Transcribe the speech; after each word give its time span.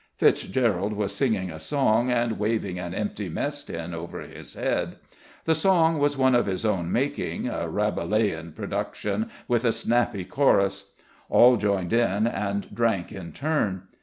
Fitzgerald 0.17 0.93
was 0.93 1.13
singing 1.15 1.51
a 1.51 1.59
song 1.59 2.09
and 2.09 2.39
waving 2.39 2.79
an 2.79 2.91
empty 2.91 3.29
mess 3.29 3.63
tin 3.63 3.93
over 3.93 4.21
his 4.21 4.55
head. 4.55 4.95
The 5.45 5.53
song 5.53 5.99
was 5.99 6.17
one 6.17 6.33
of 6.33 6.47
his 6.47 6.65
own 6.65 6.91
making, 6.91 7.47
a 7.47 7.69
Rabelaisian 7.69 8.53
production 8.55 9.29
with 9.47 9.63
a 9.63 9.71
snappy 9.71 10.25
chorus. 10.25 10.93
All 11.29 11.55
joined 11.55 11.93
in 11.93 12.25
and 12.25 12.73
drank 12.73 13.11
in 13.11 13.31
turn. 13.31 13.83